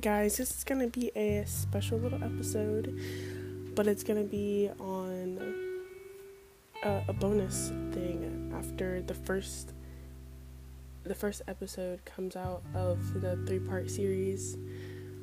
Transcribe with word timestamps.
Guys, 0.00 0.36
this 0.36 0.50
is 0.50 0.62
gonna 0.62 0.88
be 0.88 1.10
a 1.16 1.42
special 1.46 1.98
little 1.98 2.22
episode, 2.22 3.00
but 3.74 3.86
it's 3.86 4.02
gonna 4.04 4.24
be 4.24 4.68
on 4.78 5.40
a, 6.82 7.02
a 7.08 7.12
bonus 7.14 7.70
thing 7.92 8.52
after 8.54 9.00
the 9.00 9.14
first 9.14 9.72
the 11.04 11.14
first 11.14 11.40
episode 11.48 12.04
comes 12.04 12.36
out 12.36 12.62
of 12.74 13.22
the 13.22 13.36
three 13.46 13.58
part 13.58 13.90
series 13.90 14.58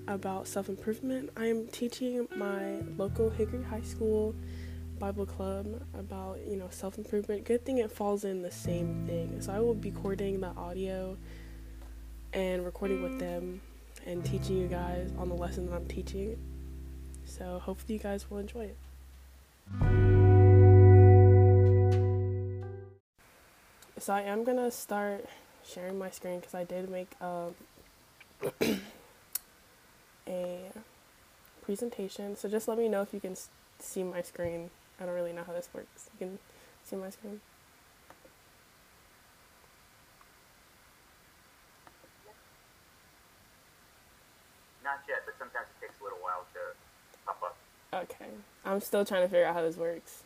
about 0.08 0.48
self 0.48 0.70
improvement. 0.70 1.30
I 1.38 1.46
am 1.46 1.68
teaching 1.68 2.28
my 2.36 2.78
local 2.98 3.30
Hickory 3.30 3.64
High 3.64 3.82
School 3.82 4.34
Bible 4.98 5.28
Club 5.28 5.84
about 5.94 6.40
you 6.48 6.56
know 6.56 6.70
self 6.72 6.98
improvement. 6.98 7.44
Good 7.44 7.64
thing 7.64 7.78
it 7.78 7.92
falls 7.92 8.24
in 8.24 8.42
the 8.42 8.52
same 8.52 9.06
thing. 9.06 9.40
So 9.40 9.54
I 9.54 9.60
will 9.60 9.76
be 9.76 9.92
recording 9.92 10.40
the 10.40 10.50
audio 10.50 11.16
and 12.34 12.66
recording 12.66 13.04
with 13.04 13.20
them 13.20 13.62
and 14.06 14.24
teaching 14.24 14.58
you 14.58 14.68
guys 14.68 15.12
on 15.18 15.30
the 15.30 15.36
lesson 15.36 15.70
that 15.70 15.76
I'm 15.76 15.86
teaching. 15.88 16.38
So 17.26 17.60
hopefully 17.60 17.96
you 17.96 18.00
guys 18.00 18.30
will 18.30 18.40
enjoy 18.40 18.66
it. 18.66 18.78
So 24.00 24.14
I 24.14 24.22
am 24.24 24.44
gonna 24.44 24.70
start 24.70 25.26
sharing 25.66 25.98
my 25.98 26.10
screen 26.10 26.40
because 26.40 26.54
I 26.54 26.66
did 26.66 26.90
make 26.90 27.10
um, 27.22 27.56
a 30.28 30.60
presentation. 31.62 32.36
So 32.36 32.50
just 32.50 32.68
let 32.68 32.78
me 32.78 32.90
know 32.90 33.02
if 33.02 33.14
you 33.14 33.20
can 33.20 33.38
see 33.80 34.04
my 34.04 34.22
screen. 34.22 34.70
I 35.00 35.06
don't 35.06 35.16
really 35.16 35.34
know 35.34 35.44
how 35.46 35.54
this 35.54 35.70
works. 35.74 36.10
You 36.20 36.28
can 36.28 36.40
see 36.84 36.96
my 36.98 37.10
screen. 37.10 37.40
Not 44.84 45.00
yet, 45.08 45.20
but 45.26 45.36
sometimes 45.40 45.68
it 45.80 45.86
takes 45.86 46.00
a 46.02 46.04
little 46.04 46.20
while 46.20 46.46
to 46.54 46.60
pop 47.26 47.42
up. 47.42 47.58
Okay. 48.04 48.32
I'm 48.74 48.82
still 48.82 49.06
trying 49.06 49.22
to 49.22 49.28
figure 49.28 49.46
out 49.46 49.54
how 49.54 49.62
this 49.62 49.78
works. 49.78 50.24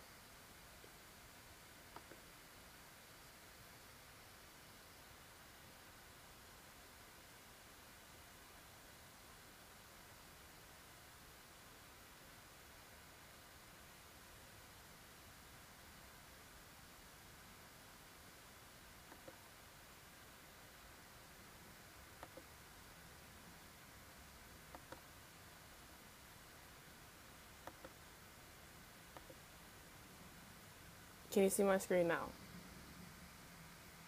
Can 31.38 31.43
you 31.43 31.52
see 31.52 31.61
my 31.61 31.77
screen 31.77 32.07
now? 32.07 32.30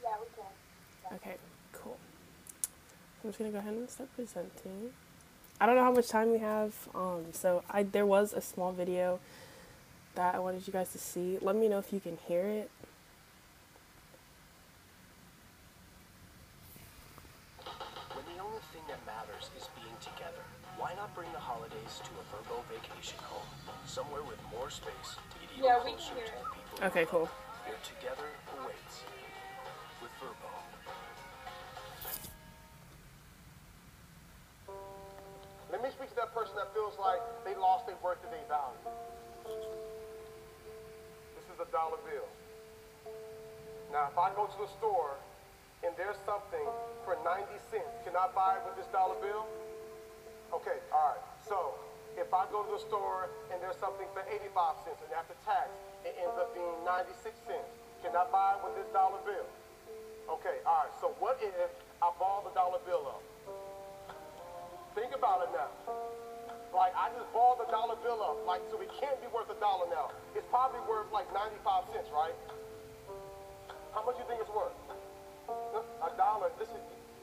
Yeah, 0.01 0.15
we 0.19 0.25
can. 0.35 1.17
Okay, 1.17 1.37
cool. 1.73 1.95
I'm 3.23 3.29
just 3.29 3.37
gonna 3.37 3.51
go 3.51 3.59
ahead 3.59 3.75
and 3.75 3.87
start 3.87 4.09
presenting. 4.15 4.89
I 5.61 5.67
don't 5.67 5.75
know 5.75 5.83
how 5.83 5.91
much 5.91 6.07
time 6.07 6.31
we 6.31 6.39
have, 6.39 6.73
um, 6.95 7.25
so 7.31 7.63
I 7.69 7.83
there 7.83 8.07
was 8.07 8.33
a 8.33 8.41
small 8.41 8.71
video 8.71 9.19
that 10.15 10.33
I 10.33 10.39
wanted 10.39 10.65
you 10.65 10.73
guys 10.73 10.91
to 10.93 10.97
see. 10.97 11.37
Let 11.39 11.55
me 11.55 11.67
know 11.67 11.77
if 11.77 11.93
you 11.93 11.99
can 11.99 12.17
hear 12.27 12.41
it. 12.41 12.71
When 18.15 18.25
the 18.25 18.41
only 18.41 18.63
thing 18.73 18.81
that 18.87 19.05
matters 19.05 19.51
is 19.55 19.69
being 19.77 19.93
together, 20.01 20.41
why 20.79 20.95
not 20.95 21.13
bring 21.13 21.31
the 21.33 21.37
holidays 21.37 22.01
to 22.05 22.09
a 22.09 22.23
Vrbo 22.33 22.63
vacation 22.73 23.19
home? 23.21 23.45
Somewhere 23.85 24.23
with 24.23 24.39
more 24.49 24.71
space 24.71 25.13
to 25.13 25.19
get 25.19 25.19
even 25.19 25.28
Yeah, 25.61 25.83
we 25.83 25.91
can 25.91 25.99
hear 25.99 26.23
it. 26.23 26.31
the 26.31 26.49
people 26.55 26.79
you 26.79 26.85
Okay, 26.87 27.03
love. 27.03 27.09
cool. 27.11 27.27
Where 27.67 27.75
together 27.83 28.27
awaits 28.55 28.95
with 30.01 30.11
Vrbo. 30.23 30.49
Let 35.71 35.83
me 35.83 35.89
speak 35.91 36.09
to 36.09 36.15
that 36.15 36.33
person 36.33 36.55
that 36.55 36.73
feels 36.73 36.95
like 36.99 37.19
they 37.45 37.55
lost 37.59 37.85
their 37.87 37.97
worth 38.01 38.23
and 38.23 38.31
their 38.33 38.47
value. 38.47 38.79
This 41.35 41.45
is 41.53 41.59
a 41.59 41.67
dollar 41.71 41.99
bill. 42.07 42.27
Now, 43.91 44.07
if 44.11 44.17
I 44.17 44.31
go 44.35 44.45
to 44.47 44.57
the 44.63 44.69
store 44.79 45.13
and 45.83 45.91
there's 45.97 46.17
something 46.25 46.65
for 47.03 47.17
90 47.25 47.45
cents, 47.69 47.99
can 48.07 48.15
I 48.15 48.27
buy 48.33 48.57
it 48.57 48.63
with 48.65 48.77
this 48.79 48.87
dollar 48.95 49.15
bill? 49.21 49.45
Okay, 50.53 50.79
all 50.93 51.13
right. 51.13 51.23
So, 51.47 51.75
if 52.17 52.33
I 52.33 52.49
go 52.49 52.63
to 52.65 52.71
the 52.73 52.81
store 52.81 53.29
and 53.53 53.61
there's 53.61 53.77
something 53.77 54.07
for 54.15 54.25
85 54.25 54.87
cents 54.87 55.01
and 55.05 55.11
after 55.13 55.35
tax, 55.45 55.69
it 56.07 56.15
ends 56.17 56.37
up 56.39 56.55
being 56.55 56.73
96 56.87 57.35
cents, 57.45 57.69
can 58.01 58.15
I 58.15 58.23
buy 58.31 58.55
it 58.55 58.63
with 58.63 58.79
this 58.79 58.89
dollar 58.95 59.19
bill? 59.27 59.47
Okay, 60.39 60.61
all 60.63 60.85
right. 60.85 60.93
So, 61.01 61.11
what 61.19 61.41
if 61.41 61.73
I 61.99 62.07
ball 62.21 62.45
the 62.45 62.53
dollar 62.53 62.79
bill 62.85 63.03
up? 63.09 63.23
Think 64.93 65.11
about 65.11 65.43
it 65.45 65.51
now. 65.51 65.73
Like, 66.69 66.93
I 66.93 67.09
just 67.17 67.25
balled 67.33 67.57
the 67.59 67.69
dollar 67.73 67.97
bill 68.05 68.21
up. 68.21 68.37
Like, 68.45 68.61
so 68.69 68.77
it 68.79 68.93
can't 69.01 69.17
be 69.19 69.27
worth 69.33 69.49
a 69.49 69.57
dollar 69.57 69.89
now. 69.89 70.13
It's 70.37 70.45
probably 70.53 70.79
worth 70.85 71.09
like 71.11 71.25
95 71.33 71.89
cents, 71.91 72.09
right? 72.13 72.35
How 73.93 74.05
much 74.05 74.15
do 74.15 74.21
you 74.21 74.29
think 74.29 74.41
it's 74.41 74.53
worth? 74.53 74.77
A 75.49 76.11
dollar. 76.13 76.53
Listen, 76.61 76.77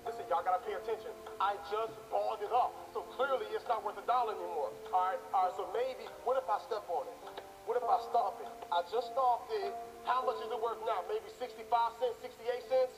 listen, 0.06 0.22
y'all 0.30 0.46
gotta 0.46 0.62
pay 0.62 0.78
attention. 0.78 1.10
I 1.42 1.58
just 1.68 1.92
balled 2.08 2.40
it 2.40 2.54
up. 2.54 2.72
So 2.94 3.02
clearly 3.18 3.50
it's 3.50 3.66
not 3.66 3.82
worth 3.82 3.98
a 3.98 4.06
dollar 4.06 4.38
anymore. 4.38 4.70
All 4.94 5.02
right, 5.10 5.20
all 5.34 5.50
right, 5.50 5.54
so 5.58 5.66
maybe, 5.74 6.06
what 6.22 6.38
if 6.38 6.46
I 6.46 6.62
step 6.64 6.86
on 6.86 7.10
it? 7.10 7.18
What 7.66 7.74
if 7.74 7.82
I 7.82 7.98
stop 8.06 8.38
it? 8.38 8.48
I 8.70 8.86
just 8.86 9.10
stopped 9.10 9.50
it. 9.50 9.74
How 10.06 10.22
much 10.22 10.38
is 10.38 10.46
it 10.46 10.60
worth 10.62 10.78
now? 10.86 11.02
Maybe 11.10 11.26
65 11.34 11.66
cents, 11.98 12.14
68 12.22 12.62
cents? 12.70 12.94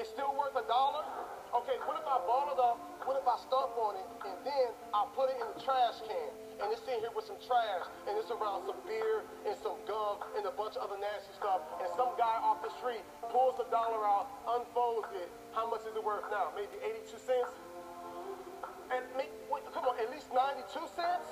It's 0.00 0.08
still 0.08 0.32
worth 0.32 0.56
a 0.56 0.64
dollar? 0.64 1.04
Okay, 1.52 1.76
what 1.84 2.00
if 2.00 2.06
I 2.08 2.16
ball 2.24 2.48
it 2.50 2.58
up? 2.58 2.80
What 3.04 3.20
if 3.20 3.28
I 3.28 3.36
stomp 3.44 3.76
on 3.76 4.00
it 4.00 4.08
and 4.24 4.40
then 4.42 4.68
I 4.96 5.06
put 5.12 5.28
it 5.30 5.36
in 5.36 5.46
the 5.52 5.60
trash 5.60 6.00
can? 6.08 6.43
And 6.62 6.70
it's 6.70 6.86
in 6.86 7.02
here 7.02 7.10
with 7.10 7.26
some 7.26 7.40
trash 7.42 7.86
and 8.06 8.14
it's 8.14 8.30
around 8.30 8.66
some 8.70 8.78
beer 8.86 9.26
and 9.42 9.54
some 9.58 9.78
gum 9.90 10.22
and 10.38 10.46
a 10.46 10.54
bunch 10.54 10.78
of 10.78 10.86
other 10.86 10.98
nasty 11.02 11.34
stuff. 11.34 11.60
And 11.82 11.90
some 11.98 12.14
guy 12.14 12.38
off 12.42 12.62
the 12.62 12.70
street 12.78 13.02
pulls 13.34 13.58
the 13.58 13.66
dollar 13.74 14.06
out, 14.06 14.30
unfolds 14.46 15.10
it. 15.18 15.26
How 15.50 15.66
much 15.66 15.82
is 15.82 15.94
it 15.94 16.04
worth 16.04 16.26
now? 16.30 16.54
Maybe 16.54 16.78
82 16.78 17.18
cents? 17.18 17.54
And 18.94 19.02
make, 19.18 19.32
wait, 19.50 19.66
come 19.74 19.84
on, 19.90 19.98
at 19.98 20.10
least 20.14 20.30
92 20.30 20.70
cents? 20.94 21.26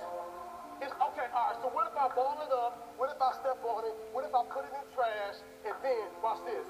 It's 0.82 0.90
okay, 0.98 1.30
all 1.30 1.46
right, 1.46 1.58
so 1.62 1.70
what 1.70 1.86
if 1.86 1.94
I 1.94 2.10
ball 2.10 2.42
it 2.42 2.50
up? 2.50 2.90
What 2.98 3.06
if 3.14 3.22
I 3.22 3.30
step 3.38 3.62
on 3.62 3.86
it? 3.86 3.94
What 4.10 4.26
if 4.26 4.34
I 4.34 4.42
put 4.50 4.66
it 4.66 4.74
in 4.74 4.82
trash? 4.90 5.38
And 5.62 5.74
then, 5.78 6.10
watch 6.18 6.42
this, 6.42 6.66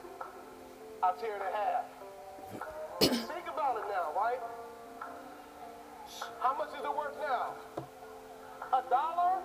I 1.00 1.16
tear 1.16 1.40
it 1.40 1.44
in 1.48 1.52
half. 1.56 1.84
Think 3.32 3.48
about 3.48 3.80
it 3.80 3.88
now, 3.88 4.12
right? 4.12 4.36
How 6.40 6.52
much 6.58 6.76
is 6.76 6.84
it 6.84 6.92
worth 6.92 7.16
now? 7.24 7.56
A 8.72 8.80
dollar? 8.88 9.44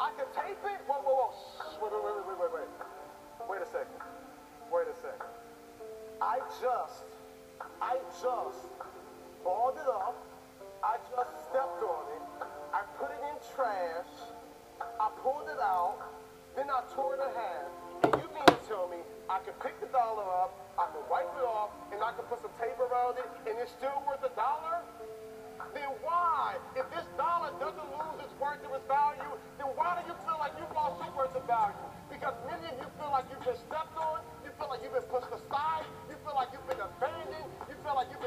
I 0.00 0.10
can 0.18 0.26
tape 0.34 0.58
it? 0.66 0.80
Whoa, 0.90 0.98
whoa, 0.98 1.30
whoa. 1.30 1.30
Wait, 1.78 1.92
wait, 1.94 2.02
wait, 2.02 2.26
wait, 2.26 2.38
wait, 2.42 2.52
wait. 2.58 2.70
Wait 3.46 3.62
a 3.62 3.68
second. 3.70 4.02
Wait 4.66 4.90
a 4.90 4.96
second. 4.98 5.30
I 6.20 6.42
just, 6.58 7.06
I 7.80 8.02
just 8.18 8.66
balled 9.44 9.78
it 9.78 9.86
up. 9.86 10.18
I 10.82 10.98
just 11.06 11.30
stepped 11.54 11.82
on 11.86 12.04
it. 12.18 12.24
I 12.74 12.82
put 12.98 13.14
it 13.14 13.22
in 13.30 13.38
trash. 13.54 14.10
I 14.80 15.08
pulled 15.22 15.46
it 15.46 15.62
out. 15.62 16.02
Then 16.56 16.66
I 16.66 16.82
tore 16.90 17.14
it 17.14 17.22
in 17.22 17.30
half. 17.30 17.70
And 18.10 18.12
you 18.18 18.28
mean 18.34 18.48
to 18.50 18.58
tell 18.66 18.88
me 18.90 18.98
I 19.30 19.38
can 19.46 19.54
pick 19.62 19.78
the 19.78 19.86
dollar 19.94 20.26
up, 20.42 20.50
I 20.74 20.90
can 20.90 21.06
wipe 21.06 21.30
it 21.38 21.46
off, 21.46 21.70
and 21.94 22.02
I 22.02 22.10
can 22.18 22.26
put 22.26 22.42
some 22.42 22.50
tape 22.58 22.74
around 22.82 23.14
it, 23.22 23.30
and 23.46 23.54
it's 23.62 23.70
still 23.70 24.02
worth 24.02 24.26
a 24.26 24.34
dollar? 24.34 24.82
Then 25.74 25.90
why? 26.02 26.58
If 26.74 26.86
this 26.90 27.06
dollar 27.16 27.54
doesn't 27.62 27.88
lose 27.94 28.18
its 28.22 28.34
worth 28.42 28.58
or 28.66 28.76
its 28.76 28.86
value, 28.90 29.32
then 29.58 29.68
why 29.78 29.98
do 29.98 30.02
you 30.10 30.16
feel 30.26 30.38
like 30.42 30.54
you've 30.58 30.72
lost 30.74 30.98
your 31.02 31.14
worth 31.14 31.34
and 31.34 31.46
value? 31.46 31.86
Because 32.10 32.34
many 32.46 32.66
of 32.66 32.76
you 32.78 32.88
feel 32.98 33.10
like 33.14 33.26
you've 33.30 33.44
been 33.46 33.60
stepped 33.70 33.96
on, 33.96 34.20
you 34.42 34.50
feel 34.58 34.68
like 34.68 34.82
you've 34.82 34.94
been 34.94 35.08
pushed 35.08 35.30
aside, 35.30 35.86
you 36.10 36.16
feel 36.26 36.34
like 36.34 36.50
you've 36.50 36.66
been 36.66 36.82
abandoned, 36.82 37.48
you 37.70 37.76
feel 37.86 37.94
like 37.94 38.10
you've 38.10 38.19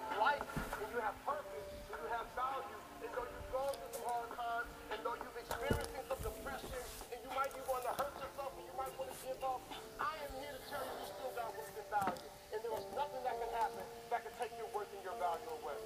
have 0.00 0.16
life 0.16 0.48
and 0.80 0.88
you 0.92 1.00
have 1.00 1.16
purpose 1.26 1.68
and 1.92 1.98
you 2.00 2.08
have 2.12 2.26
value. 2.32 2.80
And 3.04 3.10
though 3.12 3.28
you've 3.28 3.50
gone 3.52 3.74
through 3.74 3.92
some 3.96 4.06
hard 4.08 4.30
times 4.36 4.70
and 4.92 4.98
though 5.04 5.16
you've 5.20 5.38
experienced 5.40 5.92
some 6.08 6.20
depression 6.20 6.80
and 7.12 7.18
you 7.20 7.30
might 7.36 7.52
be 7.52 7.62
wanting 7.68 7.88
to 7.90 7.94
hurt 8.00 8.14
yourself 8.16 8.50
and 8.56 8.64
you 8.64 8.74
might 8.76 8.92
want 8.96 9.08
to 9.12 9.18
give 9.24 9.40
up, 9.44 9.60
I 10.00 10.14
am 10.24 10.32
here 10.40 10.54
to 10.54 10.62
tell 10.70 10.82
you 10.84 10.94
you 11.00 11.08
still 11.10 11.32
got 11.36 11.48
worth 11.56 11.74
and 11.74 11.88
value. 11.90 12.28
And 12.52 12.58
there 12.64 12.74
is 12.76 12.86
nothing 12.94 13.22
that 13.26 13.36
can 13.40 13.50
happen 13.56 13.84
that 14.08 14.20
can 14.24 14.34
take 14.38 14.52
your 14.56 14.70
worth 14.72 14.90
and 14.94 15.02
your 15.04 15.16
value 15.18 15.50
away. 15.60 15.80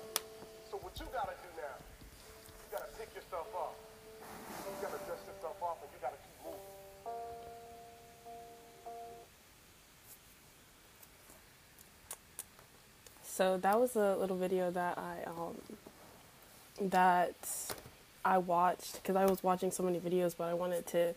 So 0.69 0.79
what 0.83 0.95
you 0.99 1.07
got 1.15 1.31
to 1.31 1.37
do 1.41 1.51
now, 1.59 1.77
you 1.79 2.69
got 2.71 2.83
to 2.85 2.91
pick 2.99 3.11
yourself 3.15 3.49
up. 3.57 3.64
So 13.35 13.57
that 13.63 13.81
was 13.81 13.97
a 13.97 14.15
little 14.15 14.37
video 14.37 14.71
that 14.71 14.97
I 14.97 15.29
um 15.29 15.57
that 16.91 17.35
I 18.25 18.39
watched 18.39 19.03
because 19.03 19.17
I 19.17 19.27
was 19.27 19.43
watching 19.43 19.73
so 19.73 19.83
many 19.83 19.99
videos, 19.99 20.37
but 20.39 20.45
I 20.45 20.55
wanted 20.55 20.87
to 20.89 21.15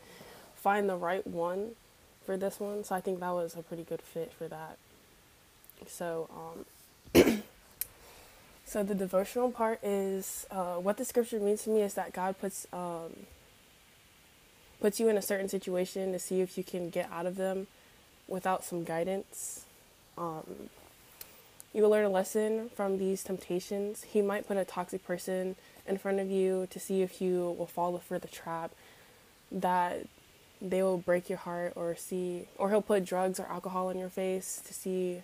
find 0.55 0.89
the 0.89 0.95
right 0.95 1.25
one 1.27 1.73
for 2.25 2.35
this 2.35 2.59
one. 2.59 2.83
So 2.83 2.95
I 2.95 3.01
think 3.01 3.19
that 3.19 3.29
was 3.29 3.55
a 3.55 3.61
pretty 3.61 3.83
good 3.83 4.01
fit 4.01 4.33
for 4.33 4.47
that. 4.47 4.79
So 5.85 6.27
um 7.13 7.43
so 8.65 8.81
the 8.81 8.95
devotional 8.95 9.51
part 9.51 9.79
is 9.83 10.47
uh, 10.49 10.77
what 10.77 10.97
the 10.97 11.05
scripture 11.05 11.39
means 11.39 11.65
to 11.65 11.69
me 11.69 11.83
is 11.83 11.93
that 11.93 12.13
God 12.13 12.39
puts 12.41 12.65
um 12.73 13.27
puts 14.81 14.99
you 14.99 15.07
in 15.07 15.17
a 15.17 15.21
certain 15.21 15.49
situation 15.49 16.13
to 16.13 16.17
see 16.17 16.41
if 16.41 16.57
you 16.57 16.63
can 16.63 16.89
get 16.89 17.11
out 17.11 17.27
of 17.27 17.35
them 17.35 17.67
without 18.27 18.63
some 18.63 18.83
guidance. 18.83 19.65
Um, 20.17 20.71
you 21.73 21.81
will 21.81 21.89
learn 21.89 22.05
a 22.05 22.09
lesson 22.09 22.69
from 22.75 22.97
these 22.97 23.23
temptations. 23.23 24.03
He 24.03 24.21
might 24.21 24.47
put 24.47 24.57
a 24.57 24.65
toxic 24.65 25.05
person 25.05 25.55
in 25.87 25.97
front 25.97 26.19
of 26.19 26.29
you 26.29 26.67
to 26.69 26.79
see 26.79 27.01
if 27.01 27.21
you 27.21 27.55
will 27.57 27.67
fall 27.67 27.97
for 27.99 28.19
the 28.19 28.27
trap 28.27 28.71
that 29.51 30.05
they 30.61 30.81
will 30.81 30.97
break 30.97 31.29
your 31.29 31.37
heart 31.37 31.73
or 31.75 31.95
see 31.95 32.47
or 32.57 32.69
he'll 32.69 32.81
put 32.81 33.05
drugs 33.05 33.39
or 33.39 33.45
alcohol 33.45 33.89
in 33.89 33.99
your 33.99 34.09
face 34.09 34.61
to 34.65 34.73
see 34.73 35.21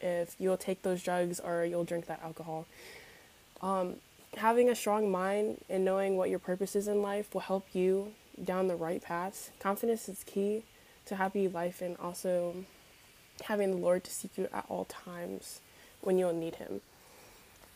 if 0.00 0.34
you'll 0.38 0.56
take 0.56 0.82
those 0.82 1.02
drugs 1.02 1.38
or 1.38 1.64
you'll 1.64 1.84
drink 1.84 2.06
that 2.06 2.20
alcohol. 2.22 2.66
Um, 3.60 3.96
having 4.36 4.68
a 4.68 4.74
strong 4.74 5.10
mind 5.10 5.58
and 5.68 5.84
knowing 5.84 6.16
what 6.16 6.30
your 6.30 6.38
purpose 6.38 6.74
is 6.74 6.88
in 6.88 7.02
life 7.02 7.32
will 7.32 7.42
help 7.42 7.66
you 7.72 8.12
down 8.42 8.66
the 8.68 8.76
right 8.76 9.02
paths. 9.02 9.50
Confidence 9.60 10.08
is 10.08 10.24
key 10.24 10.64
to 11.06 11.16
happy 11.16 11.48
life 11.48 11.80
and 11.80 11.96
also 11.98 12.64
having 13.44 13.70
the 13.70 13.76
Lord 13.76 14.04
to 14.04 14.10
seek 14.10 14.36
you 14.36 14.48
at 14.52 14.64
all 14.68 14.84
times 14.84 15.60
when 16.00 16.18
you'll 16.18 16.32
need 16.32 16.56
Him. 16.56 16.80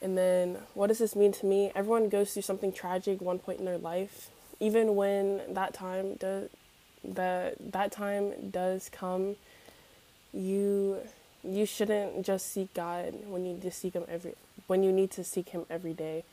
And 0.03 0.17
then, 0.17 0.59
what 0.75 0.89
does 0.89 0.99
this 0.99 1.17
mean 1.17 1.33
to 1.33 1.47
me? 1.47 1.73
Everyone 1.75 2.09
goes 2.09 2.33
through 2.33 2.43
something 2.43 2.73
tragic 2.73 3.21
one 3.21 3.39
point 3.39 3.59
in 3.59 3.65
their 3.65 3.79
life. 3.79 4.31
Even 4.61 4.95
when 4.95 5.41
that 5.55 5.75
time 5.75 6.15
does, 6.15 6.49
that 7.05 7.57
that 7.73 7.93
time 7.93 8.51
does 8.51 8.89
come, 8.91 9.37
you 10.33 10.99
you 11.43 11.67
shouldn't 11.67 12.25
just 12.25 12.53
seek 12.53 12.73
God 12.75 13.15
when 13.27 13.45
you 13.45 13.57
just 13.57 13.81
seek 13.81 13.95
Him 13.95 14.05
every 14.09 14.35
when 14.67 14.83
you 14.83 14.93
need 14.93 15.11
to 15.13 15.25
seek 15.25 15.51
Him 15.51 15.65
every 15.71 15.95
day. 15.95 16.25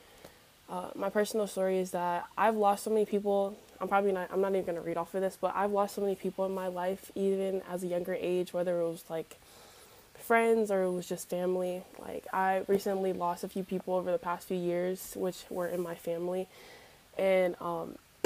Uh, 0.74 0.90
my 0.96 1.08
personal 1.08 1.46
story 1.46 1.78
is 1.78 1.92
that 1.92 2.26
I've 2.36 2.56
lost 2.56 2.86
so 2.86 2.90
many 2.90 3.06
people. 3.06 3.56
I'm 3.80 3.88
probably 3.88 4.12
not. 4.12 4.30
I'm 4.34 4.42
not 4.42 4.54
even 4.54 4.66
gonna 4.66 4.82
read 4.82 4.98
off 4.98 5.14
of 5.14 5.22
this, 5.22 5.38
but 5.40 5.56
I've 5.56 5.72
lost 5.72 5.94
so 5.94 6.02
many 6.02 6.16
people 6.16 6.46
in 6.48 6.52
my 6.52 6.68
life, 6.68 7.12
even 7.14 7.62
as 7.70 7.84
a 7.84 7.88
younger 7.88 8.18
age, 8.20 8.54
whether 8.54 8.82
it 8.82 8.90
was 8.90 9.04
like 9.08 9.38
friends 10.16 10.72
or 10.72 10.82
it 10.82 10.92
was 10.92 11.08
just 11.08 11.30
family. 11.30 11.84
Like 12.00 12.26
I 12.34 12.64
recently 12.68 13.14
lost 13.14 13.44
a 13.44 13.50
few 13.50 13.64
people 13.64 13.94
over 13.94 14.12
the 14.12 14.18
past 14.18 14.48
few 14.48 14.58
years, 14.58 15.14
which 15.16 15.44
were 15.52 15.68
in 15.68 15.80
my 15.80 15.94
family, 15.94 16.48
and 17.20 17.56
um, 17.62 17.96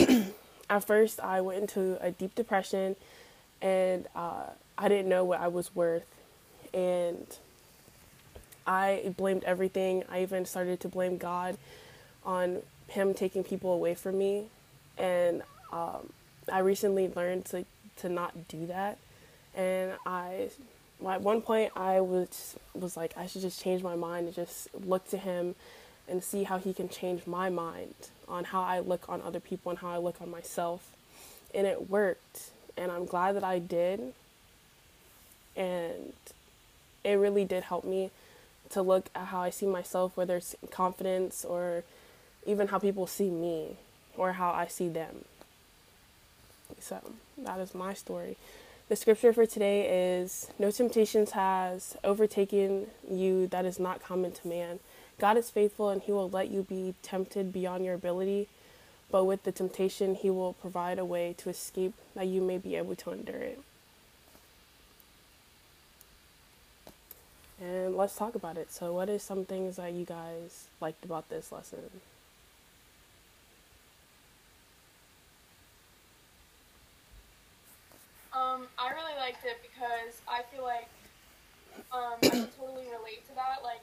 at 0.69 0.85
first 0.85 1.19
I 1.19 1.41
went 1.41 1.59
into 1.59 2.01
a 2.01 2.11
deep 2.11 2.33
depression, 2.33 2.95
and 3.61 4.07
uh, 4.15 4.45
I 4.77 4.87
didn't 4.87 5.09
know 5.09 5.25
what 5.25 5.41
I 5.41 5.49
was 5.49 5.75
worth, 5.75 6.07
and 6.73 7.27
I 8.65 9.13
blamed 9.17 9.43
everything. 9.43 10.05
I 10.09 10.21
even 10.21 10.45
started 10.45 10.79
to 10.79 10.87
blame 10.87 11.17
God 11.17 11.57
on 12.27 12.61
him 12.89 13.15
taking 13.15 13.43
people 13.43 13.73
away 13.73 13.95
from 13.95 14.19
me, 14.19 14.45
and 14.99 15.41
um, 15.71 16.11
I 16.51 16.59
recently 16.59 17.07
learned 17.15 17.45
to 17.45 17.65
to 17.97 18.09
not 18.09 18.47
do 18.47 18.67
that, 18.67 18.99
and 19.55 19.93
I 20.05 20.49
at 21.07 21.21
one 21.21 21.41
point 21.41 21.71
I 21.75 22.01
was 22.01 22.55
was 22.75 22.95
like 22.95 23.17
I 23.17 23.25
should 23.25 23.41
just 23.41 23.63
change 23.63 23.81
my 23.81 23.95
mind 23.95 24.27
and 24.27 24.35
just 24.35 24.67
look 24.85 25.09
to 25.09 25.17
him 25.17 25.55
and 26.07 26.23
see 26.23 26.43
how 26.43 26.57
he 26.57 26.73
can 26.73 26.89
change 26.89 27.27
my 27.27 27.49
mind 27.49 27.93
on 28.27 28.45
how 28.45 28.61
I 28.61 28.79
look 28.79 29.09
on 29.09 29.21
other 29.21 29.39
people 29.39 29.69
and 29.69 29.79
how 29.79 29.89
I 29.89 29.97
look 29.97 30.21
on 30.21 30.29
myself. 30.29 30.91
And 31.53 31.67
it 31.67 31.89
worked. 31.89 32.51
And 32.77 32.91
I'm 32.91 33.05
glad 33.05 33.35
that 33.35 33.43
I 33.43 33.59
did. 33.59 34.13
And 35.55 36.13
it 37.03 37.13
really 37.13 37.45
did 37.45 37.63
help 37.63 37.83
me 37.83 38.11
to 38.69 38.81
look 38.81 39.07
at 39.15 39.27
how 39.27 39.41
I 39.41 39.49
see 39.49 39.65
myself, 39.65 40.15
whether 40.15 40.37
it's 40.37 40.55
confidence 40.71 41.43
or 41.45 41.83
even 42.47 42.69
how 42.69 42.79
people 42.79 43.05
see 43.05 43.29
me 43.29 43.77
or 44.17 44.33
how 44.33 44.51
I 44.51 44.65
see 44.65 44.89
them. 44.89 45.25
So 46.79 46.99
that 47.37 47.59
is 47.59 47.75
my 47.75 47.93
story. 47.93 48.37
The 48.89 48.95
scripture 48.95 49.33
for 49.33 49.45
today 49.45 50.17
is 50.19 50.49
No 50.57 50.71
temptations 50.71 51.31
has 51.31 51.97
overtaken 52.03 52.87
you 53.09 53.47
that 53.47 53.65
is 53.65 53.79
not 53.79 54.01
common 54.01 54.31
to 54.31 54.47
man. 54.47 54.79
God 55.19 55.35
is 55.35 55.49
faithful 55.49 55.89
and 55.89 56.01
he 56.01 56.11
will 56.11 56.29
let 56.29 56.49
you 56.49 56.63
be 56.63 56.95
tempted 57.01 57.51
beyond 57.51 57.83
your 57.83 57.95
ability, 57.95 58.47
but 59.11 59.25
with 59.25 59.43
the 59.43 59.51
temptation, 59.51 60.15
he 60.15 60.29
will 60.29 60.53
provide 60.53 60.99
a 60.99 61.05
way 61.05 61.33
to 61.39 61.49
escape 61.49 61.93
that 62.15 62.27
you 62.27 62.41
may 62.41 62.57
be 62.57 62.75
able 62.75 62.95
to 62.95 63.11
endure 63.11 63.35
it. 63.35 63.59
And 67.59 67.97
let's 67.97 68.15
talk 68.15 68.35
about 68.35 68.57
it. 68.57 68.71
So, 68.71 68.93
what 68.93 69.09
is 69.09 69.23
some 69.23 69.43
things 69.43 69.77
that 69.77 69.91
you 69.91 70.05
guys 70.05 70.67
liked 70.79 71.03
about 71.03 71.29
this 71.29 71.51
lesson? 71.51 71.79
Um, 78.33 78.67
I 78.77 78.91
really 78.91 79.17
liked 79.17 79.43
it 79.45 79.57
because 79.63 80.21
I 80.27 80.43
feel 80.53 80.63
like 80.63 80.87
um, 81.91 82.17
I 82.21 82.29
can 82.29 82.47
totally 82.59 82.85
relate 82.85 83.27
to 83.29 83.35
that. 83.35 83.63
Like 83.63 83.81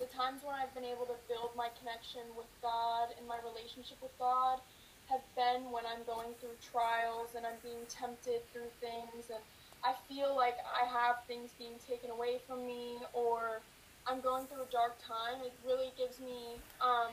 the 0.00 0.06
times 0.22 0.46
when 0.46 0.54
I've 0.54 0.70
been 0.70 0.86
able 0.86 1.02
to 1.10 1.18
build 1.26 1.50
my 1.58 1.66
connection 1.82 2.22
with 2.38 2.46
God 2.62 3.10
and 3.18 3.26
my 3.26 3.42
relationship 3.42 3.98
with 3.98 4.14
God 4.22 4.62
have 5.10 5.24
been 5.34 5.66
when 5.74 5.82
I'm 5.82 6.06
going 6.06 6.30
through 6.38 6.54
trials 6.62 7.34
and 7.34 7.42
I'm 7.42 7.58
being 7.66 7.82
tempted 7.90 8.38
through 8.54 8.70
things 8.78 9.34
and 9.34 9.42
I 9.82 9.98
feel 10.06 10.38
like 10.38 10.54
I 10.62 10.86
have 10.86 11.26
things 11.26 11.50
being 11.58 11.74
taken 11.82 12.14
away 12.14 12.38
from 12.46 12.62
me 12.62 13.02
or 13.10 13.58
I'm 14.06 14.22
going 14.22 14.46
through 14.46 14.62
a 14.62 14.70
dark 14.70 14.94
time. 15.02 15.42
It 15.42 15.50
really 15.66 15.90
gives 15.98 16.22
me 16.22 16.54
um, 16.78 17.10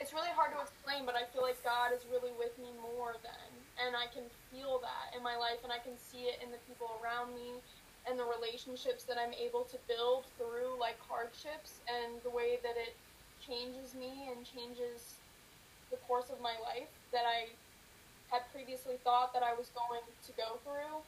it's 0.00 0.16
really 0.16 0.32
hard 0.32 0.56
to 0.56 0.60
explain, 0.64 1.04
but 1.04 1.12
I 1.12 1.28
feel 1.28 1.44
like 1.44 1.60
God 1.60 1.92
is 1.92 2.00
really 2.08 2.32
with 2.40 2.56
me 2.56 2.72
more 2.80 3.20
then. 3.20 3.52
And 3.84 3.92
I 3.92 4.08
can 4.08 4.24
feel 4.48 4.80
that 4.80 5.12
in 5.12 5.20
my 5.20 5.36
life, 5.36 5.60
and 5.60 5.68
I 5.68 5.76
can 5.76 5.92
see 6.00 6.24
it 6.24 6.40
in 6.40 6.48
the 6.48 6.60
people 6.64 6.88
around 7.04 7.36
me 7.36 7.60
and 8.10 8.18
the 8.18 8.26
relationships 8.26 9.06
that 9.06 9.14
I'm 9.14 9.32
able 9.38 9.62
to 9.70 9.78
build 9.86 10.26
through 10.34 10.74
like 10.82 10.98
hardships 11.06 11.78
and 11.86 12.18
the 12.26 12.34
way 12.34 12.58
that 12.66 12.74
it 12.74 12.98
changes 13.38 13.94
me 13.94 14.10
and 14.26 14.42
changes 14.42 15.14
the 15.94 15.96
course 16.10 16.26
of 16.34 16.42
my 16.42 16.58
life 16.58 16.90
that 17.14 17.22
I 17.22 17.46
had 18.34 18.42
previously 18.50 18.98
thought 19.06 19.32
that 19.32 19.46
I 19.46 19.54
was 19.54 19.70
going 19.70 20.02
to 20.02 20.30
go 20.34 20.58
through. 20.66 20.98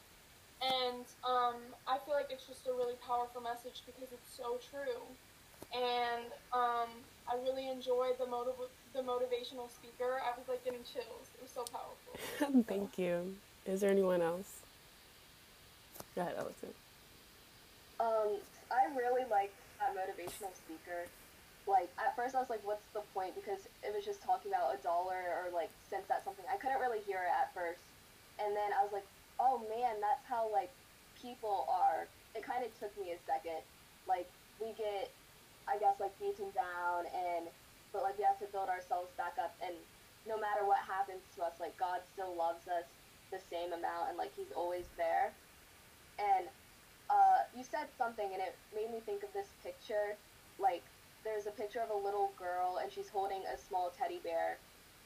And 0.63 1.03
um, 1.27 1.59
I 1.87 1.99
feel 2.07 2.15
like 2.15 2.31
it's 2.31 2.47
just 2.47 2.67
a 2.67 2.71
really 2.71 2.95
powerful 3.03 3.43
message 3.43 3.83
because 3.83 4.15
it's 4.15 4.31
so 4.31 4.59
true. 4.71 5.03
And 5.75 6.31
um, 6.55 6.87
I 7.27 7.35
really 7.43 7.67
enjoyed 7.67 8.15
the 8.19 8.27
motiv- 8.27 8.71
the 8.95 9.03
motivational 9.03 9.67
speaker. 9.67 10.23
I 10.23 10.31
was 10.37 10.47
like 10.47 10.63
getting 10.63 10.83
chills. 10.87 11.27
It 11.35 11.43
was 11.43 11.51
so 11.51 11.67
powerful. 11.67 12.63
Thank 12.67 12.97
you. 12.97 13.35
Is 13.65 13.81
there 13.81 13.91
anyone 13.91 14.21
else? 14.21 14.61
Go 16.15 16.21
ahead, 16.21 16.35
Ellison. 16.37 16.69
Um, 18.03 18.35
I 18.67 18.91
really 18.99 19.23
liked 19.31 19.55
that 19.79 19.95
motivational 19.95 20.51
speaker. 20.51 21.07
Like 21.63 21.87
at 21.95 22.11
first 22.19 22.35
I 22.35 22.43
was 22.43 22.51
like, 22.51 22.59
what's 22.67 22.83
the 22.91 22.99
point? 23.15 23.31
Because 23.39 23.63
it 23.79 23.95
was 23.95 24.03
just 24.03 24.19
talking 24.19 24.51
about 24.51 24.75
a 24.75 24.79
dollar 24.83 25.23
or 25.39 25.55
like 25.55 25.71
cents 25.87 26.11
at 26.11 26.27
something. 26.27 26.43
I 26.51 26.59
couldn't 26.59 26.83
really 26.83 26.99
hear 27.07 27.23
it 27.23 27.31
at 27.31 27.55
first. 27.55 27.79
And 28.43 28.51
then 28.51 28.75
I 28.75 28.83
was 28.83 28.91
like, 28.91 29.07
oh 29.39 29.63
man, 29.71 30.03
that's 30.03 30.27
how 30.27 30.51
like 30.51 30.67
people 31.15 31.63
are. 31.71 32.11
It 32.35 32.43
kind 32.43 32.67
of 32.67 32.75
took 32.75 32.91
me 32.99 33.15
a 33.15 33.19
second. 33.23 33.63
Like 34.03 34.27
we 34.59 34.75
get, 34.75 35.07
I 35.71 35.79
guess, 35.79 35.95
like 36.03 36.11
beaten 36.19 36.51
down 36.51 37.07
and, 37.07 37.47
but 37.95 38.03
like 38.03 38.19
we 38.19 38.27
have 38.27 38.41
to 38.43 38.49
build 38.51 38.67
ourselves 38.67 39.15
back 39.15 39.39
up. 39.39 39.55
And 39.63 39.79
no 40.27 40.35
matter 40.35 40.67
what 40.67 40.83
happens 40.83 41.23
to 41.39 41.47
us, 41.47 41.55
like 41.63 41.79
God 41.79 42.03
still 42.11 42.35
loves 42.35 42.67
us 42.67 42.83
the 43.31 43.39
same 43.47 43.71
amount 43.71 44.11
and 44.11 44.19
like 44.19 44.35
He's 44.35 44.51
always 44.51 44.91
there. 44.99 45.31
And 46.19 46.51
uh, 47.09 47.43
you 47.55 47.63
said 47.63 47.87
something 47.97 48.29
and 48.31 48.41
it 48.41 48.55
made 48.75 48.91
me 48.91 48.99
think 49.05 49.23
of 49.23 49.31
this 49.33 49.47
picture. 49.63 50.15
Like 50.59 50.83
there's 51.23 51.47
a 51.47 51.51
picture 51.51 51.79
of 51.79 51.89
a 51.89 51.97
little 51.97 52.31
girl 52.37 52.79
and 52.81 52.91
she's 52.91 53.09
holding 53.09 53.41
a 53.47 53.57
small 53.57 53.91
teddy 53.97 54.19
bear, 54.23 54.57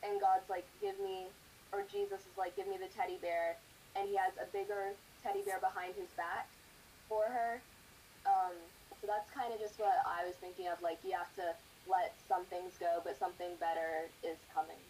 and 0.04 0.22
God's 0.22 0.50
like, 0.50 0.66
give 0.82 1.00
me, 1.00 1.26
or 1.72 1.84
Jesus 1.92 2.22
is 2.22 2.36
like, 2.38 2.56
give 2.56 2.68
me 2.68 2.78
the 2.78 2.90
teddy 2.94 3.18
bear, 3.22 3.58
and 3.96 4.10
he 4.10 4.16
has 4.16 4.34
a 4.42 4.46
bigger 4.54 4.94
teddy 5.24 5.42
bear 5.42 5.60
behind 5.60 5.96
his 5.96 6.10
back 6.18 6.48
for 7.10 7.26
her. 7.30 7.62
Um, 8.26 8.54
so 9.00 9.06
that's 9.08 9.30
kind 9.32 9.54
of 9.54 9.60
just 9.62 9.78
what 9.80 9.94
I 10.06 10.26
was 10.26 10.36
thinking 10.42 10.68
of. 10.68 10.82
Like 10.82 11.00
you 11.06 11.14
have 11.14 11.32
to 11.38 11.54
let 11.88 12.14
some 12.28 12.44
things 12.52 12.76
go, 12.80 13.00
but 13.06 13.16
something 13.18 13.56
better 13.62 14.10
is 14.26 14.38
coming. 14.52 14.82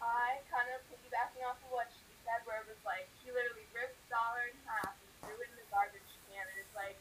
I 0.00 0.40
kind 0.52 0.68
of 0.72 0.84
piggybacking 0.88 1.44
off 1.44 1.60
of 1.64 1.70
what 1.72 1.88
she 1.92 2.12
said, 2.24 2.44
where 2.44 2.60
it 2.60 2.68
was 2.68 2.80
like 2.84 3.08
he 3.24 3.32
literally 3.32 3.66
ripped 3.72 3.96
Dollar 4.12 4.52
in 4.52 4.56
half 4.68 4.96
garbage 5.74 6.06
can, 6.30 6.46
and 6.46 6.56
it's 6.62 6.70
like 6.78 6.94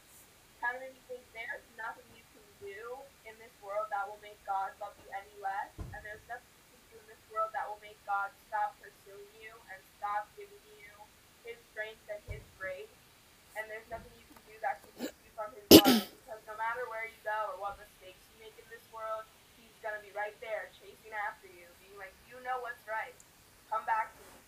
of 0.73 0.81
made 0.81 0.95
me 0.97 1.03
think 1.05 1.21
there's 1.37 1.61
nothing 1.77 2.07
you 2.17 2.25
can 2.33 2.41
do 2.57 2.97
in 3.29 3.35
this 3.37 3.53
world 3.61 3.85
that 3.93 4.09
will 4.09 4.17
make 4.25 4.39
God 4.41 4.73
love 4.81 4.97
you 4.97 5.09
any 5.13 5.35
less, 5.37 5.69
and 5.77 6.01
there's 6.01 6.23
nothing 6.25 6.49
you 6.57 6.65
can 6.73 6.81
do 6.89 6.95
in 7.03 7.07
this 7.13 7.21
world 7.29 7.53
that 7.53 7.69
will 7.69 7.77
make 7.85 7.99
God 8.09 8.33
stop 8.49 8.73
pursuing 8.81 9.29
you 9.37 9.53
and 9.69 9.77
stop 10.01 10.25
giving 10.33 10.63
you 10.81 10.89
His 11.45 11.59
strength 11.69 12.01
and 12.09 12.17
His 12.25 12.41
grace, 12.57 12.89
and 13.53 13.69
there's 13.69 13.85
nothing 13.91 14.09
you 14.17 14.25
can 14.25 14.41
do 14.49 14.55
that 14.65 14.81
can 14.81 14.91
keep 15.05 15.13
you 15.21 15.31
from 15.37 15.53
His 15.53 15.67
love, 15.77 16.09
because 16.25 16.41
no 16.49 16.55
matter 16.57 16.87
where 16.89 17.05
you 17.05 17.19
go 17.21 17.53
or 17.53 17.61
what 17.61 17.77
mistakes 17.77 18.23
you 18.33 18.49
make 18.49 18.55
in 18.57 18.65
this 18.73 18.83
world, 18.89 19.27
He's 19.59 19.75
gonna 19.85 20.01
be 20.01 20.15
right 20.17 20.33
there 20.41 20.73
chasing 20.79 21.13
after 21.27 21.51
you, 21.51 21.69
being 21.85 21.99
like, 22.01 22.15
you 22.25 22.39
know 22.41 22.57
what's 22.65 22.81
right, 22.89 23.13
come 23.69 23.85
back 23.85 24.09
to 24.15 24.21
me. 24.25 24.39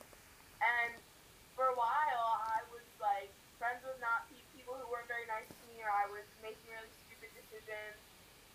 And 0.64 0.96
for 1.54 1.70
a 1.70 1.78
while, 1.78 2.40
I 2.50 2.66
was 2.74 2.88
like 2.98 3.30
friends 3.62 3.84
with 3.88 4.00
not 4.04 4.28
pe- 4.32 4.42
people 4.56 4.76
who 4.76 4.88
weren't 4.92 5.08
very 5.08 5.24
nice 5.30 5.48
to 5.48 5.64
me, 5.72 5.80
or 5.80 5.88
I 5.88 6.08
was 6.12 6.28
making 6.44 6.68
really 6.68 6.92
stupid 7.08 7.32
decisions, 7.38 7.96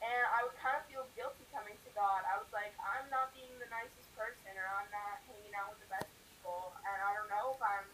and 0.04 0.22
I 0.28 0.44
would 0.44 0.52
kind 0.60 0.76
of 0.76 0.84
feel 0.92 1.08
guilty 1.16 1.44
coming 1.54 1.72
to 1.72 1.90
God. 1.96 2.20
I 2.28 2.36
was 2.36 2.50
like, 2.52 2.76
I'm 2.80 3.08
not 3.08 3.32
being 3.32 3.52
the 3.56 3.68
nicest 3.72 4.08
person, 4.12 4.52
or 4.52 4.66
I'm 4.76 4.90
not 4.92 5.24
hanging 5.24 5.54
out 5.56 5.72
with 5.72 5.80
the 5.80 5.88
best 5.88 6.08
people, 6.28 6.76
and 6.84 6.98
I 7.00 7.16
don't 7.16 7.30
know 7.32 7.56
if 7.56 7.60
I'm 7.64 7.88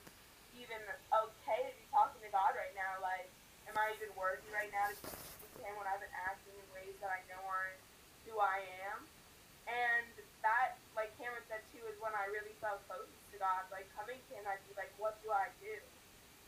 even 0.58 0.82
okay 1.14 1.60
to 1.70 1.72
be 1.78 1.86
talking 1.94 2.18
to 2.26 2.30
God 2.34 2.58
right 2.58 2.74
now. 2.74 2.98
Like, 2.98 3.30
am 3.70 3.78
I 3.78 3.94
even 3.94 4.10
worthy 4.18 4.50
right 4.50 4.72
now 4.74 4.90
to 4.90 4.96
speak 4.98 5.52
to 5.54 5.60
Him 5.62 5.78
when 5.78 5.86
I've 5.86 6.02
been 6.02 6.16
acting 6.26 6.56
in 6.58 6.66
ways 6.74 6.96
that 6.98 7.14
I 7.14 7.22
know 7.30 7.42
aren't 7.46 7.78
who 8.26 8.42
I 8.42 8.66
am? 8.90 9.06
And 9.70 10.10
that, 10.42 10.78
like 10.98 11.14
Cameron 11.18 11.46
said 11.46 11.62
too, 11.70 11.82
is 11.86 11.98
when 12.02 12.14
I 12.14 12.26
really 12.30 12.54
felt 12.58 12.82
closest 12.90 13.22
to 13.30 13.38
God. 13.38 13.66
Like 13.70 13.86
coming 13.94 14.18
to 14.18 14.30
Him, 14.34 14.46
I'd 14.48 14.62
be 14.66 14.74
like, 14.74 14.90
what 14.98 15.18
do 15.22 15.30
I 15.30 15.50
do? 15.62 15.74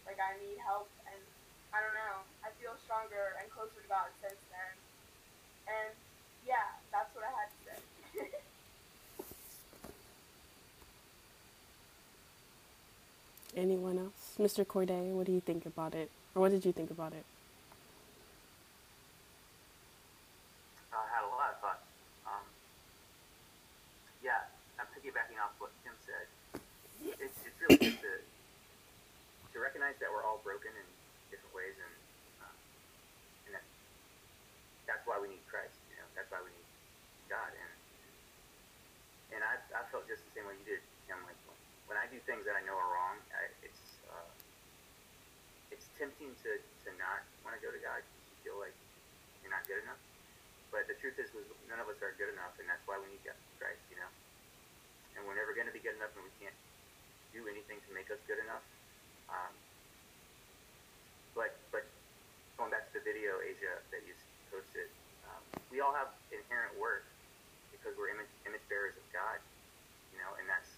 Like 0.08 0.22
I 0.24 0.40
need 0.40 0.56
help, 0.64 0.88
and 1.04 1.20
I 1.68 1.84
don't 1.84 1.92
know. 1.92 2.24
I 2.40 2.48
feel 2.56 2.72
stronger 2.80 3.36
and 3.98 4.20
closer 4.20 4.30
to 4.30 4.32
God 4.32 4.32
since 4.32 4.40
then. 4.50 4.74
And 5.68 5.94
yeah, 6.46 6.78
that's 6.92 7.10
what 7.14 7.24
I 7.24 7.32
had 7.34 7.48
to 7.50 7.58
say. 7.66 8.30
Anyone 13.56 13.98
else? 13.98 14.36
Mr. 14.38 14.66
Corday, 14.66 15.10
what 15.10 15.26
do 15.26 15.32
you 15.32 15.40
think 15.40 15.66
about 15.66 15.94
it? 15.94 16.10
Or 16.34 16.42
what 16.42 16.52
did 16.52 16.64
you 16.64 16.72
think 16.72 16.90
about 16.90 17.12
it? 17.12 17.24
I 20.92 21.02
had 21.10 21.24
a 21.26 21.32
lot 21.34 21.50
of 21.54 21.58
thoughts. 21.60 21.82
Um, 22.26 22.44
yeah, 24.22 24.46
I'm 24.78 24.86
piggybacking 24.94 25.38
off 25.42 25.54
what 25.58 25.70
Tim 25.82 25.94
said. 26.06 26.26
It's, 27.18 27.34
it's 27.46 27.58
really 27.62 27.78
just 27.78 28.02
to, 28.02 28.12
to 29.54 29.58
recognize 29.58 29.94
that 29.98 30.10
we're 30.12 30.22
all 30.22 30.40
broken 30.44 30.70
in 30.70 30.86
different 31.30 31.54
ways, 31.54 31.74
and 31.78 31.94
that, 33.54 33.64
that's 34.86 35.02
why 35.06 35.18
we 35.18 35.28
need 35.34 35.42
Christ. 35.50 35.74
You 35.90 35.98
know, 35.98 36.06
that's 36.14 36.30
why 36.30 36.38
we 36.44 36.50
need 36.54 36.68
God. 37.30 37.50
And 37.54 37.72
and 39.34 39.40
I 39.42 39.58
I 39.74 39.82
felt 39.90 39.97
just 40.08 40.24
the 40.24 40.32
same 40.32 40.48
way 40.48 40.56
you 40.56 40.66
did, 40.66 40.82
Tim. 41.04 41.20
Like 41.28 41.36
when 41.84 42.00
I 42.00 42.08
do 42.08 42.16
things 42.24 42.48
that 42.48 42.56
I 42.56 42.64
know 42.64 42.74
are 42.74 42.90
wrong, 42.90 43.20
I, 43.36 43.52
it's 43.60 44.00
uh, 44.08 44.28
it's 45.68 45.86
tempting 46.00 46.32
to 46.44 46.50
to 46.58 46.88
not 46.96 47.22
want 47.44 47.54
to 47.54 47.60
go 47.60 47.68
to 47.68 47.80
God 47.80 48.00
because 48.00 48.24
you 48.32 48.36
feel 48.48 48.58
like 48.58 48.74
you're 49.44 49.52
not 49.52 49.68
good 49.68 49.84
enough. 49.84 50.00
But 50.68 50.84
the 50.84 50.96
truth 51.00 51.16
is, 51.16 51.32
none 51.68 51.80
of 51.80 51.88
us 51.88 51.96
are 52.04 52.12
good 52.20 52.28
enough, 52.28 52.52
and 52.60 52.68
that's 52.68 52.84
why 52.84 53.00
we 53.00 53.08
need 53.08 53.24
God, 53.24 53.40
Christ, 53.56 53.80
you 53.88 53.96
know. 53.96 54.10
And 55.16 55.24
we're 55.24 55.36
never 55.36 55.56
going 55.56 55.64
to 55.64 55.72
be 55.72 55.80
good 55.80 55.96
enough, 55.96 56.12
and 56.12 56.20
we 56.20 56.32
can't 56.36 56.56
do 57.32 57.48
anything 57.48 57.80
to 57.88 57.90
make 57.96 58.12
us 58.12 58.20
good 58.28 58.36
enough. 58.36 58.64
Um, 59.32 59.52
but 61.32 61.56
but 61.72 61.88
going 62.60 62.68
back 62.68 62.92
to 62.92 63.00
the 63.00 63.04
video, 63.04 63.40
Asia, 63.40 63.80
that 63.88 64.04
you 64.04 64.12
posted, 64.52 64.92
um, 65.24 65.40
we 65.72 65.80
all 65.80 65.96
have 65.96 66.12
inherent 66.28 66.76
worth 66.76 67.04
because 67.72 67.94
we're 67.96 68.12
image, 68.12 68.28
image 68.44 68.64
bearers 68.68 68.96
of 68.98 69.06
God, 69.14 69.40
you 70.12 70.18
know, 70.20 70.36
and 70.36 70.44
that's 70.44 70.68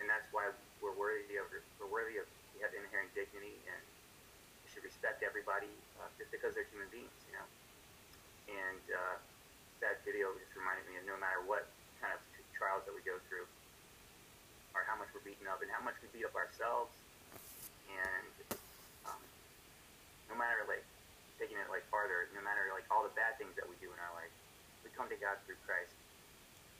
and 0.00 0.08
that's 0.08 0.26
why 0.32 0.48
we're 0.80 0.93
worthy 1.04 1.36
of 1.36 1.44
we're 1.76 1.92
worthy 1.92 2.16
of 2.16 2.24
we 2.56 2.64
have 2.64 2.72
inherent 2.72 3.12
dignity, 3.12 3.60
and 3.68 3.82
we 4.64 4.66
should 4.72 4.88
respect 4.88 5.20
everybody 5.20 5.68
uh, 6.00 6.08
just 6.16 6.32
because 6.32 6.56
they're 6.56 6.68
human 6.72 6.88
beings, 6.88 7.12
you 7.28 7.36
know. 7.36 7.46
And 8.48 8.84
uh, 8.88 9.16
that 9.84 10.00
video 10.08 10.32
just 10.40 10.56
reminded 10.56 10.88
me 10.88 10.96
of 10.96 11.04
no 11.04 11.20
matter 11.20 11.44
what 11.44 11.68
kind 12.00 12.16
of 12.16 12.20
trials 12.56 12.88
that 12.88 12.96
we 12.96 13.04
go 13.04 13.20
through, 13.28 13.44
or 14.72 14.88
how 14.88 14.96
much 14.96 15.12
we're 15.12 15.24
beaten 15.28 15.44
up, 15.44 15.60
and 15.60 15.68
how 15.68 15.84
much 15.84 16.00
we 16.00 16.08
beat 16.16 16.24
up 16.24 16.32
ourselves, 16.32 16.96
and 17.92 18.56
um, 19.04 19.20
no 20.32 20.34
matter 20.40 20.64
like 20.64 20.84
taking 21.36 21.60
it 21.60 21.68
like 21.68 21.84
farther, 21.92 22.32
no 22.32 22.40
matter 22.40 22.72
like 22.72 22.88
all 22.88 23.04
the 23.04 23.12
bad 23.12 23.36
things 23.36 23.52
that 23.60 23.68
we 23.68 23.76
do 23.82 23.92
in 23.92 23.98
our 24.00 24.14
life, 24.16 24.32
we 24.80 24.88
come 24.96 25.10
to 25.12 25.18
God 25.20 25.36
through 25.44 25.58
Christ 25.68 25.92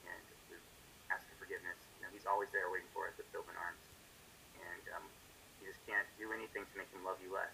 and 0.08 0.22
we 0.48 0.56
ask 1.10 1.26
for 1.28 1.36
forgiveness. 1.44 1.76
You 1.98 2.06
know, 2.06 2.10
He's 2.14 2.24
always 2.24 2.48
there 2.54 2.70
waiting 2.70 2.88
for 2.94 3.10
us 3.10 3.16
with 3.18 3.28
open 3.34 3.52
arms, 3.58 3.82
um, 4.92 5.04
you 5.60 5.68
just 5.72 5.80
can't 5.86 6.06
do 6.18 6.32
anything 6.32 6.62
to 6.62 6.74
make 6.78 6.90
Him 6.92 7.04
love 7.04 7.16
you 7.24 7.32
less. 7.32 7.52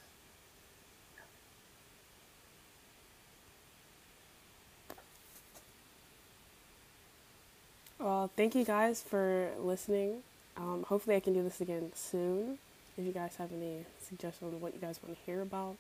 Well, 8.01 8.31
thank 8.35 8.55
you 8.55 8.65
guys 8.65 9.03
for 9.03 9.51
listening. 9.59 10.23
Um, 10.57 10.85
hopefully, 10.89 11.17
I 11.17 11.21
can 11.21 11.35
do 11.35 11.43
this 11.43 11.61
again 11.61 11.93
soon. 11.95 12.59
If 12.97 13.05
you 13.05 13.13
guys 13.13 13.37
have 13.37 13.53
any 13.53 13.85
suggestions 14.03 14.55
on 14.55 14.61
what 14.61 14.73
you 14.75 14.81
guys 14.81 14.99
want 15.03 15.19
to 15.19 15.25
hear 15.27 15.43
about, 15.43 15.77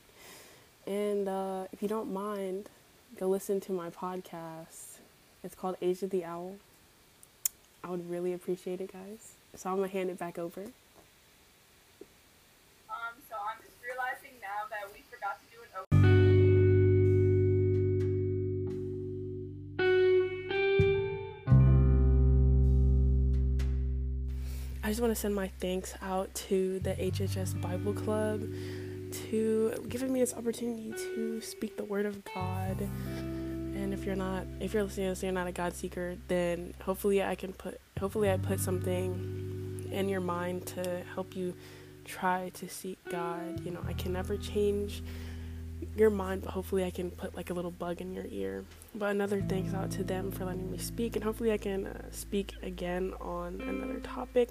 and 0.86 1.28
uh, 1.28 1.64
if 1.72 1.80
you 1.80 1.88
don't 1.88 2.12
mind, 2.12 2.68
go 3.18 3.26
listen 3.26 3.58
to 3.62 3.72
my 3.72 3.88
podcast. 3.88 4.98
It's 5.42 5.54
called 5.54 5.76
Age 5.80 6.02
of 6.02 6.10
the 6.10 6.24
Owl. 6.26 6.56
I 7.82 7.88
would 7.88 8.10
really 8.10 8.34
appreciate 8.34 8.82
it, 8.82 8.92
guys. 8.92 9.32
So 9.54 9.70
I'm 9.70 9.76
gonna 9.76 9.88
hand 9.88 10.10
it 10.10 10.18
back 10.18 10.38
over. 10.38 10.66
I 24.90 24.92
just 24.92 25.02
want 25.02 25.14
to 25.14 25.20
send 25.20 25.36
my 25.36 25.46
thanks 25.60 25.94
out 26.02 26.34
to 26.34 26.80
the 26.80 26.94
HHS 26.94 27.60
Bible 27.60 27.92
Club 27.92 28.40
to 29.28 29.86
giving 29.88 30.12
me 30.12 30.18
this 30.18 30.34
opportunity 30.34 30.92
to 31.14 31.40
speak 31.40 31.76
the 31.76 31.84
word 31.84 32.06
of 32.06 32.24
God. 32.24 32.80
And 32.80 33.94
if 33.94 34.04
you're 34.04 34.16
not, 34.16 34.46
if 34.58 34.74
you're 34.74 34.82
listening 34.82 35.06
to 35.06 35.10
this, 35.10 35.22
and 35.22 35.28
you're 35.28 35.40
not 35.40 35.46
a 35.46 35.52
God 35.52 35.74
seeker, 35.74 36.16
then 36.26 36.74
hopefully 36.82 37.22
I 37.22 37.36
can 37.36 37.52
put, 37.52 37.80
hopefully 38.00 38.32
I 38.32 38.36
put 38.38 38.58
something 38.58 39.88
in 39.92 40.08
your 40.08 40.20
mind 40.20 40.66
to 40.66 41.04
help 41.14 41.36
you 41.36 41.54
try 42.04 42.50
to 42.54 42.68
seek 42.68 42.98
God. 43.08 43.64
You 43.64 43.70
know, 43.70 43.84
I 43.86 43.92
can 43.92 44.12
never 44.12 44.36
change 44.36 45.04
your 46.00 46.10
mind, 46.10 46.42
but 46.42 46.50
hopefully 46.50 46.82
I 46.82 46.90
can 46.90 47.10
put 47.10 47.36
like 47.36 47.50
a 47.50 47.54
little 47.54 47.70
bug 47.70 48.00
in 48.00 48.14
your 48.14 48.24
ear. 48.30 48.64
But 48.94 49.10
another 49.10 49.42
thanks 49.42 49.74
out 49.74 49.90
to 49.92 50.02
them 50.02 50.30
for 50.32 50.46
letting 50.46 50.72
me 50.72 50.78
speak, 50.78 51.14
and 51.14 51.22
hopefully 51.22 51.52
I 51.52 51.58
can 51.58 51.86
uh, 51.86 52.10
speak 52.10 52.54
again 52.62 53.12
on 53.20 53.60
another 53.60 54.00
topic. 54.00 54.50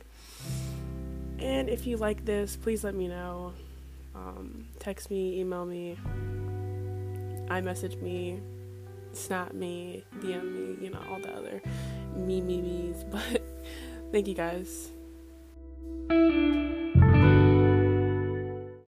And 1.40 1.68
if 1.68 1.88
you 1.88 1.98
like 1.98 2.24
this, 2.24 2.56
please 2.56 2.84
let 2.84 2.94
me 2.94 3.08
know. 3.08 3.54
Um, 4.14 4.68
text 4.78 5.10
me, 5.10 5.40
email 5.40 5.66
me, 5.66 5.98
iMessage 7.48 8.00
me, 8.00 8.40
snap 9.14 9.54
me, 9.54 10.04
DM 10.20 10.44
me, 10.54 10.86
you 10.86 10.92
know, 10.92 11.02
all 11.10 11.20
the 11.20 11.34
other 11.34 11.62
me 12.16 12.42
me 12.42 12.62
me's. 12.62 13.04
But 13.12 13.42
thank 14.12 14.28
you 14.28 14.36
guys. 14.36 14.90